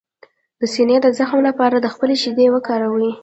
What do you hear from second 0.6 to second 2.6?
سینې د زخم لپاره د خپلې شیدې